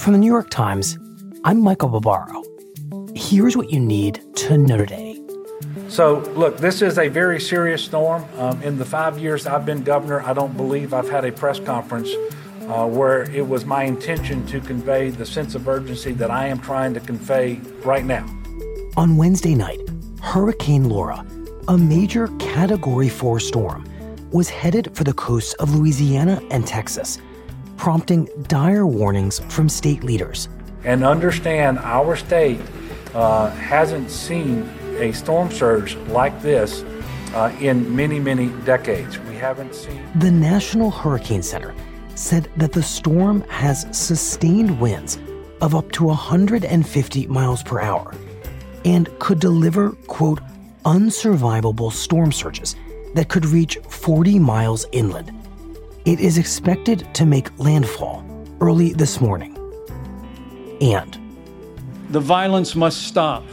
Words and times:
From 0.00 0.14
the 0.14 0.18
New 0.18 0.26
York 0.26 0.48
Times, 0.48 0.98
I'm 1.44 1.60
Michael 1.60 1.90
Barbaro. 1.90 2.42
Here's 3.14 3.54
what 3.54 3.70
you 3.70 3.78
need 3.78 4.22
to 4.36 4.56
know 4.56 4.78
today. 4.78 5.20
So, 5.88 6.20
look, 6.34 6.56
this 6.56 6.80
is 6.80 6.98
a 6.98 7.08
very 7.08 7.38
serious 7.38 7.84
storm. 7.84 8.24
Um, 8.38 8.62
in 8.62 8.78
the 8.78 8.84
five 8.86 9.18
years 9.18 9.46
I've 9.46 9.66
been 9.66 9.82
governor, 9.82 10.22
I 10.22 10.32
don't 10.32 10.56
believe 10.56 10.94
I've 10.94 11.10
had 11.10 11.26
a 11.26 11.32
press 11.32 11.60
conference 11.60 12.08
uh, 12.62 12.86
where 12.86 13.30
it 13.30 13.46
was 13.46 13.66
my 13.66 13.84
intention 13.84 14.46
to 14.46 14.60
convey 14.60 15.10
the 15.10 15.26
sense 15.26 15.54
of 15.54 15.68
urgency 15.68 16.12
that 16.12 16.30
I 16.30 16.46
am 16.46 16.60
trying 16.60 16.94
to 16.94 17.00
convey 17.00 17.60
right 17.84 18.06
now. 18.06 18.24
On 18.96 19.18
Wednesday 19.18 19.54
night, 19.54 19.80
Hurricane 20.22 20.88
Laura 20.88 21.26
a 21.68 21.76
major 21.76 22.26
Category 22.38 23.08
4 23.08 23.38
storm 23.38 23.84
was 24.32 24.48
headed 24.48 24.96
for 24.96 25.04
the 25.04 25.12
coasts 25.12 25.52
of 25.54 25.74
Louisiana 25.74 26.40
and 26.50 26.66
Texas, 26.66 27.18
prompting 27.80 28.28
dire 28.46 28.86
warnings 28.86 29.40
from 29.48 29.66
state 29.66 30.04
leaders. 30.04 30.50
And 30.84 31.02
understand 31.02 31.78
our 31.78 32.14
state 32.14 32.60
uh, 33.14 33.48
hasn't 33.52 34.10
seen 34.10 34.68
a 34.98 35.12
storm 35.12 35.50
surge 35.50 35.96
like 36.08 36.42
this 36.42 36.84
uh, 37.32 37.56
in 37.58 37.96
many, 37.96 38.20
many 38.20 38.48
decades. 38.66 39.18
We 39.20 39.34
haven't 39.36 39.74
seen. 39.74 40.06
The 40.16 40.30
National 40.30 40.90
Hurricane 40.90 41.42
Center 41.42 41.74
said 42.16 42.50
that 42.58 42.72
the 42.72 42.82
storm 42.82 43.40
has 43.48 43.86
sustained 43.96 44.78
winds 44.78 45.18
of 45.62 45.74
up 45.74 45.90
to 45.92 46.04
150 46.04 47.26
miles 47.28 47.62
per 47.62 47.80
hour 47.80 48.14
and 48.84 49.08
could 49.20 49.40
deliver, 49.40 49.92
quote, 50.06 50.40
unsurvivable 50.84 51.90
storm 51.90 52.30
surges 52.30 52.76
that 53.14 53.30
could 53.30 53.46
reach 53.46 53.78
40 53.88 54.38
miles 54.38 54.84
inland. 54.92 55.32
It 56.06 56.18
is 56.18 56.38
expected 56.38 57.06
to 57.12 57.26
make 57.26 57.58
landfall 57.58 58.24
early 58.62 58.94
this 58.94 59.20
morning. 59.20 59.54
And 60.80 61.18
the 62.08 62.20
violence 62.20 62.74
must 62.74 63.02
stop, 63.02 63.44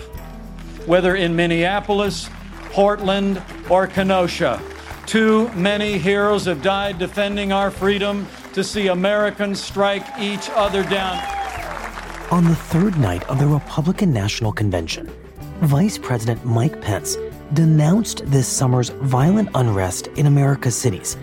whether 0.86 1.17
in 1.17 1.36
Minneapolis, 1.36 2.30
Portland, 2.72 3.42
or 3.70 3.86
Kenosha. 3.86 4.62
Too 5.06 5.50
many 5.50 5.98
heroes 5.98 6.45
have 6.45 6.62
died 6.62 6.98
defending 6.98 7.52
our 7.52 7.70
freedom 7.70 8.26
to 8.54 8.64
see 8.64 8.88
Americans 8.88 9.61
strike 9.61 10.06
each 10.17 10.50
other 10.52 10.84
down. 10.84 11.22
On 12.32 12.45
the 12.45 12.56
third 12.56 12.98
night 12.98 13.23
of 13.30 13.39
the 13.39 13.48
Republican 13.48 14.14
National 14.14 14.54
Convention, 14.54 15.11
Vice 15.64 15.98
President 15.98 16.45
Mike 16.45 16.82
Pence 16.82 17.17
denounced 17.54 18.26
this 18.26 18.48
summer's 18.48 18.89
violent 18.89 19.50
unrest 19.54 20.08
in 20.16 20.28
America's 20.28 20.78
cities 20.78 21.17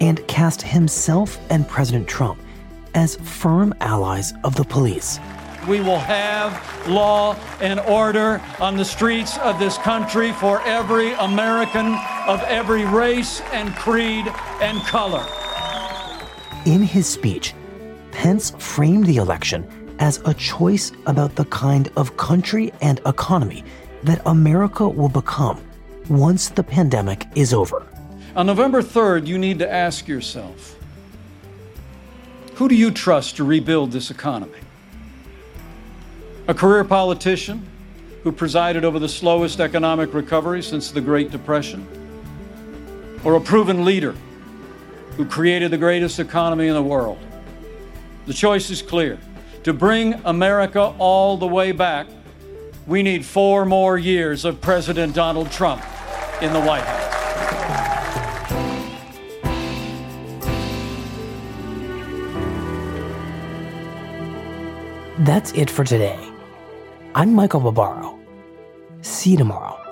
and 0.00 0.26
cast 0.28 0.62
himself 0.62 1.38
and 1.50 1.68
President 1.68 2.08
Trump 2.08 2.40
as 2.94 3.16
firm 3.16 3.74
allies 3.80 4.32
of 4.44 4.54
the 4.54 4.64
police. 4.64 5.18
We 5.68 5.80
will 5.80 5.98
have 5.98 6.88
law 6.88 7.34
and 7.60 7.80
order 7.80 8.40
on 8.60 8.76
the 8.76 8.84
streets 8.84 9.38
of 9.38 9.58
this 9.58 9.78
country 9.78 10.32
for 10.32 10.60
every 10.62 11.12
American 11.14 11.94
of 12.26 12.42
every 12.42 12.84
race 12.84 13.40
and 13.52 13.74
creed 13.74 14.26
and 14.60 14.80
color. 14.82 15.24
In 16.66 16.82
his 16.82 17.06
speech, 17.06 17.54
Pence 18.12 18.52
framed 18.58 19.06
the 19.06 19.16
election 19.16 19.66
as 19.98 20.20
a 20.24 20.34
choice 20.34 20.92
about 21.06 21.34
the 21.34 21.44
kind 21.46 21.90
of 21.96 22.16
country 22.16 22.72
and 22.80 23.00
economy 23.06 23.64
that 24.02 24.20
America 24.26 24.88
will 24.88 25.08
become 25.08 25.60
once 26.08 26.50
the 26.50 26.62
pandemic 26.62 27.26
is 27.34 27.54
over. 27.54 27.86
On 28.36 28.46
November 28.46 28.82
3rd, 28.82 29.28
you 29.28 29.38
need 29.38 29.60
to 29.60 29.72
ask 29.72 30.08
yourself 30.08 30.76
who 32.54 32.68
do 32.68 32.74
you 32.74 32.90
trust 32.90 33.36
to 33.36 33.44
rebuild 33.44 33.92
this 33.92 34.10
economy? 34.10 34.58
A 36.48 36.54
career 36.54 36.84
politician 36.84 37.66
who 38.22 38.32
presided 38.32 38.84
over 38.84 38.98
the 38.98 39.08
slowest 39.08 39.60
economic 39.60 40.14
recovery 40.14 40.62
since 40.62 40.90
the 40.90 41.00
Great 41.00 41.30
Depression? 41.30 41.86
Or 43.24 43.34
a 43.34 43.40
proven 43.40 43.84
leader 43.84 44.14
who 45.16 45.24
created 45.26 45.70
the 45.70 45.78
greatest 45.78 46.18
economy 46.18 46.68
in 46.68 46.74
the 46.74 46.82
world? 46.82 47.18
The 48.26 48.34
choice 48.34 48.70
is 48.70 48.82
clear 48.82 49.18
to 49.64 49.72
bring 49.72 50.14
America 50.24 50.94
all 50.98 51.36
the 51.36 51.46
way 51.46 51.72
back, 51.72 52.06
we 52.86 53.02
need 53.02 53.24
four 53.24 53.64
more 53.64 53.96
years 53.96 54.44
of 54.44 54.60
President 54.60 55.14
Donald 55.14 55.50
Trump 55.50 55.82
in 56.42 56.52
the 56.52 56.60
White 56.60 56.82
House. 56.82 57.03
That's 65.20 65.52
it 65.52 65.70
for 65.70 65.84
today. 65.84 66.18
I'm 67.14 67.34
Michael 67.34 67.60
Barbaro. 67.60 68.18
See 69.02 69.30
you 69.30 69.36
tomorrow. 69.36 69.83